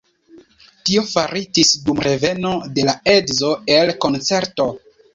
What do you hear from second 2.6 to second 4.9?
de la edzo el koncerto.